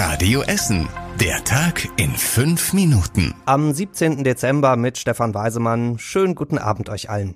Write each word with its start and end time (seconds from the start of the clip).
Radio 0.00 0.42
Essen. 0.42 0.88
Der 1.20 1.42
Tag 1.42 1.88
in 1.96 2.12
fünf 2.12 2.72
Minuten. 2.72 3.34
Am 3.46 3.72
17. 3.72 4.22
Dezember 4.22 4.76
mit 4.76 4.96
Stefan 4.96 5.34
Weisemann. 5.34 5.98
Schönen 5.98 6.36
guten 6.36 6.56
Abend 6.56 6.88
euch 6.88 7.10
allen. 7.10 7.34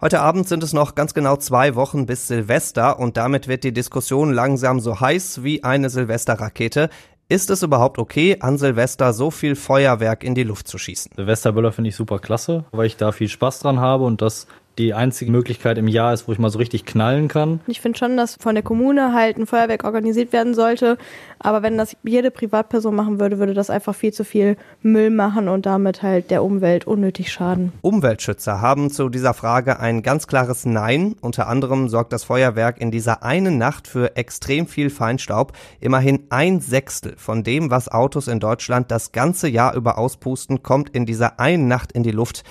Heute 0.00 0.18
Abend 0.18 0.48
sind 0.48 0.64
es 0.64 0.72
noch 0.72 0.96
ganz 0.96 1.14
genau 1.14 1.36
zwei 1.36 1.76
Wochen 1.76 2.06
bis 2.06 2.26
Silvester 2.26 2.98
und 2.98 3.16
damit 3.16 3.46
wird 3.46 3.62
die 3.62 3.72
Diskussion 3.72 4.32
langsam 4.32 4.80
so 4.80 4.98
heiß 4.98 5.44
wie 5.44 5.62
eine 5.62 5.88
Silvesterrakete. 5.88 6.90
Ist 7.28 7.48
es 7.48 7.62
überhaupt 7.62 8.00
okay, 8.00 8.38
an 8.40 8.58
Silvester 8.58 9.12
so 9.12 9.30
viel 9.30 9.54
Feuerwerk 9.54 10.24
in 10.24 10.34
die 10.34 10.42
Luft 10.42 10.66
zu 10.66 10.78
schießen? 10.78 11.12
Silvesterböller 11.14 11.70
finde 11.70 11.90
ich 11.90 11.94
super 11.94 12.18
klasse, 12.18 12.64
weil 12.72 12.86
ich 12.86 12.96
da 12.96 13.12
viel 13.12 13.28
Spaß 13.28 13.60
dran 13.60 13.78
habe 13.78 14.02
und 14.02 14.20
das 14.20 14.48
die 14.80 14.94
einzige 14.94 15.30
Möglichkeit 15.30 15.76
im 15.76 15.88
Jahr 15.88 16.14
ist, 16.14 16.26
wo 16.26 16.32
ich 16.32 16.38
mal 16.38 16.50
so 16.50 16.58
richtig 16.58 16.86
knallen 16.86 17.28
kann. 17.28 17.60
Ich 17.66 17.80
finde 17.80 17.98
schon, 17.98 18.16
dass 18.16 18.36
von 18.40 18.54
der 18.54 18.64
Kommune 18.64 19.12
halt 19.12 19.36
ein 19.36 19.46
Feuerwerk 19.46 19.84
organisiert 19.84 20.32
werden 20.32 20.54
sollte. 20.54 20.96
Aber 21.38 21.62
wenn 21.62 21.76
das 21.76 21.96
jede 22.02 22.30
Privatperson 22.30 22.94
machen 22.94 23.20
würde, 23.20 23.38
würde 23.38 23.52
das 23.52 23.68
einfach 23.68 23.94
viel 23.94 24.12
zu 24.12 24.24
viel 24.24 24.56
Müll 24.82 25.10
machen 25.10 25.48
und 25.48 25.66
damit 25.66 26.02
halt 26.02 26.30
der 26.30 26.42
Umwelt 26.42 26.86
unnötig 26.86 27.30
schaden. 27.30 27.72
Umweltschützer 27.82 28.60
haben 28.60 28.90
zu 28.90 29.10
dieser 29.10 29.34
Frage 29.34 29.80
ein 29.80 30.02
ganz 30.02 30.26
klares 30.26 30.64
Nein. 30.64 31.14
Unter 31.20 31.46
anderem 31.46 31.88
sorgt 31.88 32.12
das 32.12 32.24
Feuerwerk 32.24 32.80
in 32.80 32.90
dieser 32.90 33.22
einen 33.22 33.58
Nacht 33.58 33.86
für 33.86 34.16
extrem 34.16 34.66
viel 34.66 34.88
Feinstaub. 34.88 35.52
Immerhin 35.80 36.24
ein 36.30 36.60
Sechstel 36.60 37.14
von 37.18 37.44
dem, 37.44 37.70
was 37.70 37.88
Autos 37.88 38.28
in 38.28 38.40
Deutschland 38.40 38.90
das 38.90 39.12
ganze 39.12 39.48
Jahr 39.48 39.74
über 39.74 39.98
auspusten, 39.98 40.62
kommt 40.62 40.90
in 40.90 41.04
dieser 41.04 41.38
einen 41.38 41.68
Nacht 41.68 41.92
in 41.92 42.02
die 42.02 42.12
Luft. 42.12 42.44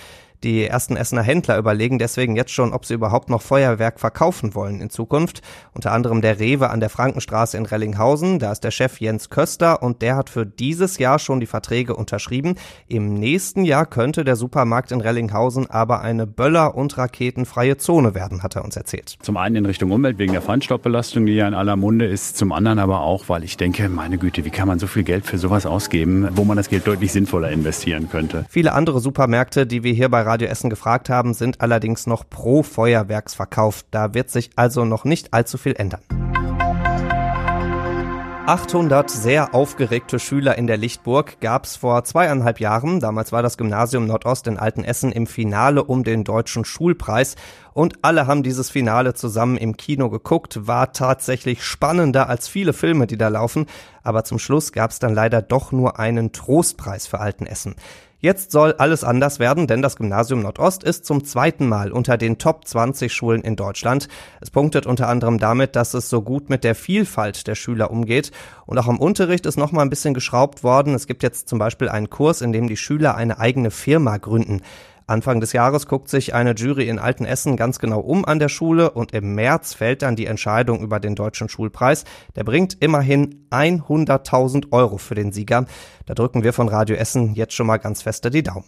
Die 0.44 0.66
ersten 0.66 0.96
Essener 0.96 1.22
Händler 1.22 1.58
überlegen 1.58 2.00
deswegen 2.00 2.38
jetzt 2.38 2.52
schon, 2.52 2.72
ob 2.72 2.86
sie 2.86 2.94
überhaupt 2.94 3.30
noch 3.30 3.42
Feuerwerk 3.42 4.00
verkaufen 4.00 4.56
wollen 4.56 4.80
in 4.80 4.90
Zukunft. 4.90 5.42
Unter 5.74 5.92
anderem 5.92 6.22
der 6.22 6.40
Rewe 6.40 6.70
an 6.70 6.80
der 6.80 6.90
Frankenstraße 6.90 7.58
in 7.58 7.66
Rellinghausen. 7.66 8.40
Da 8.40 8.54
ist 8.54 8.64
der 8.64 8.72
Chef 8.72 9.02
Jens 9.02 9.30
Köster 9.30 9.84
und 9.84 10.02
der 10.02 10.16
hat 10.16 10.30
für 10.30 10.46
dieses 10.46 10.98
Jahr 10.98 11.20
schon 11.20 11.42
die 11.42 11.46
Verträge 11.46 11.94
unterschrieben. 11.94 12.56
Im 12.88 13.16
nächsten 13.16 13.66
Jahr 13.66 13.86
könnte 13.86 14.24
der 14.24 14.38
Supermarkt 14.38 14.94
in 14.94 15.02
Rellinghausen 15.02 15.70
aber 15.70 16.00
eine 16.00 16.26
Böller- 16.26 16.74
und 16.74 16.98
raketenfreie 16.98 17.76
Zone 17.76 18.16
werden, 18.16 18.42
hat 18.42 18.56
er 18.56 18.64
uns 18.64 18.78
erzählt. 18.78 19.18
Zum 19.22 19.36
einen 19.36 19.58
in 19.58 19.66
Richtung 19.66 19.92
Umwelt 19.92 20.20
wegen 20.20 20.32
der 20.32 20.42
Feinstaubbelastung, 20.42 21.26
die 21.26 21.34
ja 21.34 21.50
in 21.50 21.54
aller 21.54 21.76
Munde 21.76 22.06
ist. 22.06 22.38
Zum 22.38 22.54
anderen 22.54 22.80
aber 22.80 23.02
auch, 23.02 23.28
weil 23.28 23.44
ich 23.44 23.58
denke, 23.58 23.90
meine 23.90 24.18
Güte, 24.18 24.46
wie 24.46 24.52
kann 24.52 24.70
man 24.70 24.80
so 24.80 24.88
viel 24.88 25.04
Geld 25.04 25.26
für 25.26 25.38
sowas 25.38 25.66
ausgeben, 25.66 26.30
wo 26.36 26.46
man 26.46 26.56
das 26.56 26.70
Geld 26.70 26.88
deutlich 26.88 27.12
sinnvoller 27.12 27.52
investieren 27.52 28.08
könnte. 28.10 28.46
Viele 28.48 28.72
andere 28.72 29.02
Supermärkte, 29.02 29.68
die 29.68 29.84
wir 29.84 29.92
hier 29.92 30.08
bei 30.08 30.29
Radio 30.30 30.48
Essen 30.48 30.70
gefragt 30.70 31.10
haben, 31.10 31.34
sind 31.34 31.60
allerdings 31.60 32.06
noch 32.06 32.24
pro 32.30 32.62
Feuerwerksverkauf. 32.64 33.84
Da 33.90 34.14
wird 34.14 34.30
sich 34.30 34.52
also 34.56 34.86
noch 34.86 35.04
nicht 35.04 35.34
allzu 35.34 35.58
viel 35.58 35.74
ändern. 35.74 36.02
800 38.50 39.12
sehr 39.12 39.54
aufgeregte 39.54 40.18
Schüler 40.18 40.58
in 40.58 40.66
der 40.66 40.78
Lichtburg 40.78 41.40
gab 41.40 41.66
es 41.66 41.76
vor 41.76 42.04
zweieinhalb 42.04 42.60
Jahren. 42.60 43.00
Damals 43.00 43.32
war 43.32 43.44
das 43.44 43.58
Gymnasium 43.58 44.08
Nordost 44.08 44.48
in 44.48 44.58
Altenessen 44.58 45.12
im 45.12 45.28
Finale 45.28 45.84
um 45.84 46.04
den 46.04 46.24
deutschen 46.24 46.66
Schulpreis. 46.66 47.36
Und 47.74 48.00
alle 48.02 48.26
haben 48.26 48.42
dieses 48.42 48.72
Finale 48.72 49.14
zusammen 49.14 49.56
im 49.56 49.78
Kino 49.78 50.10
geguckt. 50.10 50.66
War 50.66 50.94
tatsächlich 50.94 51.64
spannender 51.64 52.28
als 52.28 52.48
viele 52.48 52.74
Filme, 52.74 53.06
die 53.06 53.18
da 53.18 53.28
laufen. 53.28 53.68
Aber 54.02 54.24
zum 54.24 54.40
Schluss 54.40 54.72
gab 54.72 54.90
es 54.90 54.98
dann 54.98 55.14
leider 55.14 55.44
doch 55.44 55.72
nur 55.72 56.00
einen 56.00 56.32
Trostpreis 56.32 57.06
für 57.06 57.20
Altenessen. 57.20 57.76
Jetzt 58.22 58.52
soll 58.52 58.74
alles 58.74 59.06
anders 59.06 59.40
werden, 59.40 59.66
denn 59.66 59.82
das 59.82 59.96
Gymnasium 59.96 60.42
Nordost 60.42 60.84
ist 60.84 61.06
zum 61.06 61.24
zweiten 61.24 61.70
Mal 61.70 61.94
unter 61.94 62.18
den 62.18 62.38
Top 62.38 62.68
20 62.68 63.14
Schulen 63.14 63.42
in 63.42 63.56
Deutschland. 63.56 64.10
Es 64.42 64.52
punktet 64.52 64.86
unter 64.86 65.08
anderem 65.08 65.38
damit, 65.40 65.78
dass 65.78 65.94
es 65.94 66.10
so 66.10 66.22
gut 66.22 66.50
mit 66.50 66.66
der 66.66 66.76
Vielfalt 66.76 67.48
der 67.48 67.56
Schüler 67.56 67.92
umgeht. 67.92 68.32
Und 68.66 68.78
auch 68.78 68.88
am 68.88 69.00
Unterricht 69.00 69.46
ist 69.46 69.56
noch 69.56 69.72
mal 69.72 69.84
ein 69.84 69.90
bisschen 69.90 70.14
geschraubt 70.14 70.66
worden. 70.66 70.96
Es 70.96 71.08
gibt 71.08 71.24
jetzt 71.24 71.48
zum 71.48 71.60
Beispiel 71.60 71.88
einen 71.88 72.10
Kurs, 72.10 72.42
in 72.42 72.52
dem 72.52 72.68
die 72.68 72.76
Schüler 72.76 73.16
eine 73.16 73.40
eigene 73.40 73.72
Firma 73.72 74.18
gründen. 74.18 74.64
Anfang 75.10 75.40
des 75.40 75.54
Jahres 75.54 75.88
guckt 75.88 76.10
sich 76.10 76.34
eine 76.34 76.54
Jury 76.54 76.88
in 76.88 77.00
Altenessen 77.00 77.58
ganz 77.58 77.80
genau 77.80 78.00
um 78.00 78.26
an 78.26 78.40
der 78.40 78.50
Schule 78.50 78.92
und 78.92 79.12
im 79.14 79.36
März 79.36 79.74
fällt 79.74 80.02
dann 80.02 80.16
die 80.16 80.28
Entscheidung 80.28 80.82
über 80.82 81.00
den 81.00 81.16
deutschen 81.16 81.50
Schulpreis. 81.50 82.06
Der 82.36 82.44
bringt 82.44 82.78
immerhin 82.80 83.48
100.000 83.50 84.72
Euro 84.72 84.98
für 84.98 85.16
den 85.16 85.32
Sieger. 85.32 85.66
Da 86.06 86.14
drücken 86.14 86.44
wir 86.44 86.54
von 86.54 86.70
Radio 86.70 86.96
Essen 86.96 87.34
jetzt 87.34 87.54
schon 87.54 87.68
mal 87.68 87.78
ganz 87.78 88.02
feste 88.02 88.30
die 88.30 88.44
Daumen. 88.44 88.66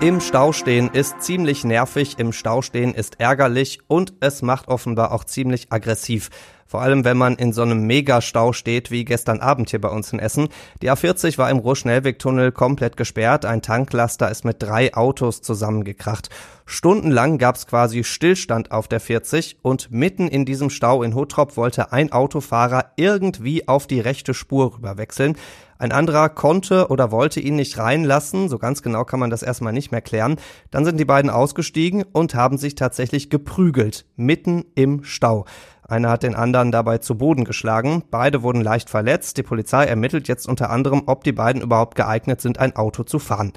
Im 0.00 0.20
Stau 0.20 0.52
stehen 0.52 0.90
ist 0.92 1.22
ziemlich 1.22 1.64
nervig, 1.64 2.20
im 2.20 2.32
Stau 2.32 2.62
stehen 2.62 2.94
ist 2.94 3.18
ärgerlich 3.18 3.80
und 3.88 4.14
es 4.20 4.42
macht 4.42 4.68
offenbar 4.68 5.10
auch 5.10 5.24
ziemlich 5.24 5.72
aggressiv. 5.72 6.30
Vor 6.68 6.82
allem, 6.82 7.02
wenn 7.06 7.16
man 7.16 7.36
in 7.36 7.54
so 7.54 7.62
einem 7.62 7.86
Megastau 7.86 8.52
steht, 8.52 8.90
wie 8.90 9.06
gestern 9.06 9.40
Abend 9.40 9.70
hier 9.70 9.80
bei 9.80 9.88
uns 9.88 10.12
in 10.12 10.18
Essen. 10.18 10.48
Die 10.82 10.90
A40 10.90 11.38
war 11.38 11.48
im 11.48 11.60
Ruhr-Schnellwegtunnel 11.60 12.52
komplett 12.52 12.98
gesperrt. 12.98 13.46
Ein 13.46 13.62
Tanklaster 13.62 14.30
ist 14.30 14.44
mit 14.44 14.62
drei 14.62 14.92
Autos 14.92 15.40
zusammengekracht. 15.40 16.28
Stundenlang 16.66 17.38
gab 17.38 17.56
es 17.56 17.66
quasi 17.66 18.04
Stillstand 18.04 18.70
auf 18.70 18.86
der 18.86 19.00
40 19.00 19.56
und 19.62 19.90
mitten 19.90 20.28
in 20.28 20.44
diesem 20.44 20.68
Stau 20.68 21.02
in 21.02 21.14
Hottrop 21.14 21.56
wollte 21.56 21.92
ein 21.92 22.12
Autofahrer 22.12 22.92
irgendwie 22.96 23.66
auf 23.66 23.86
die 23.86 24.00
rechte 24.00 24.34
Spur 24.34 24.74
rüberwechseln. 24.76 25.38
Ein 25.78 25.92
anderer 25.92 26.28
konnte 26.28 26.88
oder 26.88 27.12
wollte 27.12 27.40
ihn 27.40 27.54
nicht 27.54 27.78
reinlassen, 27.78 28.48
so 28.48 28.58
ganz 28.58 28.82
genau 28.82 29.04
kann 29.04 29.20
man 29.20 29.30
das 29.30 29.44
erstmal 29.44 29.72
nicht 29.72 29.92
mehr 29.92 30.02
klären. 30.02 30.36
Dann 30.70 30.84
sind 30.84 30.98
die 30.98 31.04
beiden 31.04 31.30
ausgestiegen 31.30 32.02
und 32.02 32.34
haben 32.34 32.58
sich 32.58 32.74
tatsächlich 32.74 33.30
geprügelt, 33.30 34.04
mitten 34.16 34.64
im 34.74 35.04
Stau. 35.04 35.46
Einer 35.90 36.10
hat 36.10 36.22
den 36.22 36.34
anderen 36.34 36.70
dabei 36.70 36.98
zu 36.98 37.16
Boden 37.16 37.44
geschlagen. 37.44 38.04
Beide 38.10 38.42
wurden 38.42 38.60
leicht 38.60 38.90
verletzt. 38.90 39.38
Die 39.38 39.42
Polizei 39.42 39.86
ermittelt 39.86 40.28
jetzt 40.28 40.46
unter 40.46 40.68
anderem, 40.68 41.04
ob 41.06 41.24
die 41.24 41.32
beiden 41.32 41.62
überhaupt 41.62 41.94
geeignet 41.94 42.42
sind, 42.42 42.58
ein 42.58 42.76
Auto 42.76 43.04
zu 43.04 43.18
fahren. 43.18 43.54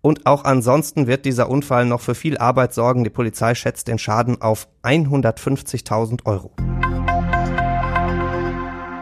Und 0.00 0.24
auch 0.24 0.44
ansonsten 0.44 1.06
wird 1.06 1.26
dieser 1.26 1.50
Unfall 1.50 1.84
noch 1.84 2.00
für 2.00 2.14
viel 2.14 2.38
Arbeit 2.38 2.72
sorgen. 2.72 3.04
Die 3.04 3.10
Polizei 3.10 3.54
schätzt 3.54 3.86
den 3.88 3.98
Schaden 3.98 4.40
auf 4.40 4.66
150.000 4.82 6.24
Euro. 6.24 6.52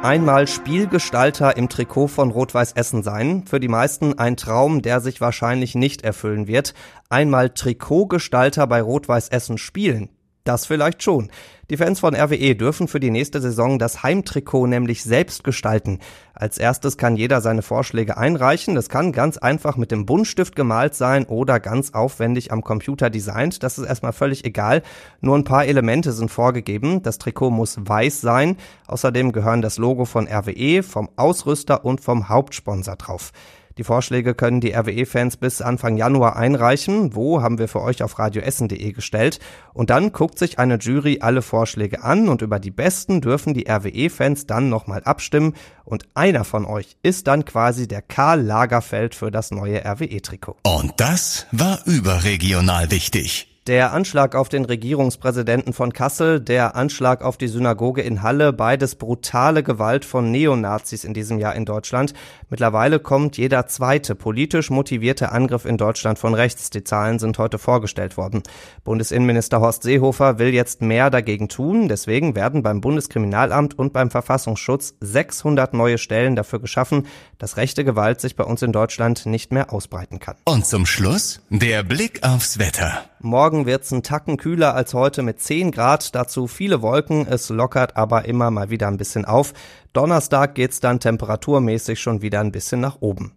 Einmal 0.03 0.49
Spielgestalter 0.49 1.56
im 1.56 1.69
Trikot 1.69 2.09
von 2.09 2.32
Rot-Weiß 2.32 2.72
Essen 2.72 3.04
sein. 3.04 3.44
Für 3.47 3.60
die 3.60 3.69
meisten 3.69 4.19
ein 4.19 4.37
Traum, 4.37 4.82
der 4.82 5.00
sich 5.00 5.20
wahrscheinlich 5.20 5.76
nicht 5.76 6.03
erfüllen 6.03 6.49
wird. 6.49 6.75
Einmal 7.09 7.50
Trikotgestalter 7.50 8.66
bei 8.66 8.82
Rot-Weiß 8.82 9.28
Essen 9.28 9.56
spielen. 9.56 10.09
Das 10.44 10.66
vielleicht 10.66 11.03
schon. 11.03 11.30
Die 11.70 11.76
Fans 11.76 12.00
von 12.00 12.16
RWE 12.16 12.56
dürfen 12.56 12.88
für 12.88 12.98
die 12.98 13.12
nächste 13.12 13.41
Saison 13.41 13.78
das 13.78 14.03
Heimtrikot 14.03 14.66
nämlich 14.66 15.04
selbst 15.04 15.44
gestalten. 15.44 16.00
Als 16.34 16.58
erstes 16.58 16.97
kann 16.97 17.16
jeder 17.16 17.41
seine 17.41 17.62
Vorschläge 17.62 18.16
einreichen. 18.16 18.75
Das 18.75 18.88
kann 18.88 19.12
ganz 19.12 19.38
einfach 19.38 19.76
mit 19.76 19.92
dem 19.92 20.04
Buntstift 20.04 20.56
gemalt 20.56 20.97
sein 20.97 21.26
oder 21.26 21.60
ganz 21.60 21.94
aufwendig 21.94 22.50
am 22.50 22.62
Computer 22.62 23.08
designt. 23.08 23.62
Das 23.62 23.78
ist 23.78 23.86
erstmal 23.86 24.12
völlig 24.12 24.44
egal. 24.44 24.82
Nur 25.20 25.36
ein 25.36 25.44
paar 25.44 25.64
Elemente 25.64 26.10
sind 26.10 26.31
vorgegeben. 26.31 27.02
Das 27.02 27.19
Trikot 27.19 27.50
muss 27.50 27.76
weiß 27.78 28.20
sein. 28.20 28.56
Außerdem 28.88 29.31
gehören 29.31 29.62
das 29.62 29.78
Logo 29.78 30.04
von 30.04 30.26
RWE, 30.26 30.82
vom 30.82 31.08
Ausrüster 31.14 31.84
und 31.84 32.00
vom 32.00 32.28
Hauptsponsor 32.28 32.97
drauf. 32.97 33.32
Die 33.78 33.84
Vorschläge 33.84 34.34
können 34.34 34.60
die 34.60 34.72
RWE-Fans 34.74 35.36
bis 35.36 35.62
Anfang 35.62 35.96
Januar 35.96 36.36
einreichen. 36.36 37.14
Wo 37.14 37.42
haben 37.42 37.58
wir 37.58 37.68
für 37.68 37.82
euch 37.82 38.02
auf 38.02 38.18
radioessen.de 38.18 38.92
gestellt. 38.92 39.38
Und 39.74 39.90
dann 39.90 40.12
guckt 40.12 40.38
sich 40.38 40.58
eine 40.58 40.76
Jury 40.76 41.18
alle 41.20 41.42
Vorschläge 41.42 42.02
an 42.02 42.28
und 42.28 42.42
über 42.42 42.58
die 42.58 42.70
besten 42.70 43.20
dürfen 43.20 43.54
die 43.54 43.68
RWE-Fans 43.68 44.46
dann 44.46 44.68
nochmal 44.68 45.02
abstimmen. 45.04 45.54
Und 45.84 46.06
einer 46.14 46.44
von 46.44 46.64
euch 46.64 46.96
ist 47.02 47.26
dann 47.26 47.44
quasi 47.44 47.88
der 47.88 48.02
Karl 48.02 48.40
Lagerfeld 48.42 49.14
für 49.14 49.30
das 49.30 49.50
neue 49.50 49.84
RWE-Trikot. 49.84 50.56
Und 50.64 50.92
das 50.98 51.46
war 51.52 51.80
überregional 51.86 52.90
wichtig. 52.90 53.51
Der 53.68 53.92
Anschlag 53.92 54.34
auf 54.34 54.48
den 54.48 54.64
Regierungspräsidenten 54.64 55.72
von 55.72 55.92
Kassel, 55.92 56.40
der 56.40 56.74
Anschlag 56.74 57.22
auf 57.22 57.36
die 57.36 57.46
Synagoge 57.46 58.02
in 58.02 58.20
Halle, 58.20 58.52
beides 58.52 58.96
brutale 58.96 59.62
Gewalt 59.62 60.04
von 60.04 60.32
Neonazis 60.32 61.04
in 61.04 61.14
diesem 61.14 61.38
Jahr 61.38 61.54
in 61.54 61.64
Deutschland. 61.64 62.12
Mittlerweile 62.50 62.98
kommt 62.98 63.37
jeder 63.37 63.69
zweite 63.69 64.16
politisch 64.16 64.70
motivierte 64.70 65.31
Angriff 65.31 65.64
in 65.64 65.76
Deutschland 65.76 66.19
von 66.19 66.34
rechts. 66.34 66.70
Die 66.70 66.82
Zahlen 66.82 67.20
sind 67.20 67.38
heute 67.38 67.60
vorgestellt 67.60 68.16
worden. 68.16 68.42
Bundesinnenminister 68.82 69.60
Horst 69.60 69.84
Seehofer 69.84 70.40
will 70.40 70.52
jetzt 70.52 70.82
mehr 70.82 71.08
dagegen 71.08 71.48
tun. 71.48 71.87
Deswegen 71.87 72.34
werden 72.34 72.64
beim 72.64 72.81
Bundeskriminalamt 72.81 73.78
und 73.78 73.92
beim 73.92 74.10
Verfassungsschutz 74.10 74.94
600 74.98 75.72
neue 75.72 75.98
Stellen 75.98 76.34
dafür 76.34 76.58
geschaffen, 76.58 77.06
dass 77.38 77.56
rechte 77.56 77.84
Gewalt 77.84 78.20
sich 78.20 78.34
bei 78.34 78.42
uns 78.42 78.60
in 78.62 78.72
Deutschland 78.72 79.25
nicht 79.25 79.52
mehr 79.52 79.72
ausbreiten 79.72 80.19
kann. 80.19 80.34
Und 80.46 80.66
zum 80.66 80.84
Schluss 80.84 81.40
der 81.48 81.84
Blick 81.84 82.25
aufs 82.25 82.58
Wetter. 82.58 83.04
Morgen 83.25 83.51
wird's 83.66 83.93
ein 83.93 84.02
Tacken 84.02 84.37
kühler 84.37 84.75
als 84.75 84.94
heute 84.94 85.22
mit 85.22 85.40
10 85.40 85.70
Grad, 85.70 86.14
dazu 86.14 86.46
viele 86.46 86.82
Wolken, 86.82 87.26
es 87.26 87.49
lockert 87.49 87.96
aber 87.96 88.25
immer 88.25 88.50
mal 88.50 88.70
wieder 88.70 88.88
ein 88.88 88.96
bisschen 88.96 89.25
auf. 89.25 89.52
Donnerstag 89.93 90.54
geht's 90.54 90.81
dann 90.81 91.00
temperaturmäßig 91.00 92.00
schon 92.00 92.22
wieder 92.22 92.40
ein 92.40 92.52
bisschen 92.52 92.81
nach 92.81 92.96
oben. 93.00 93.32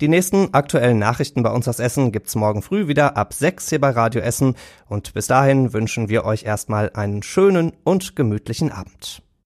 Die 0.00 0.08
nächsten 0.08 0.52
aktuellen 0.52 0.98
Nachrichten 0.98 1.42
bei 1.42 1.50
uns 1.50 1.68
aus 1.68 1.78
Essen 1.78 2.10
gibt's 2.10 2.34
morgen 2.34 2.62
früh 2.62 2.88
wieder 2.88 3.16
ab 3.16 3.32
6 3.32 3.68
hier 3.68 3.80
bei 3.80 3.90
Radio 3.90 4.20
Essen 4.20 4.56
und 4.88 5.14
bis 5.14 5.28
dahin 5.28 5.72
wünschen 5.72 6.08
wir 6.08 6.24
euch 6.24 6.44
erstmal 6.44 6.90
einen 6.94 7.22
schönen 7.22 7.72
und 7.84 8.16
gemütlichen 8.16 8.72
Abend. 8.72 9.22